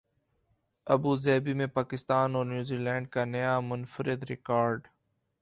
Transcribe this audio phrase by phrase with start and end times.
[0.87, 4.87] Abu Dhabi میں پاکستان اور New Zealand کا نیا منفرد ریکارڈ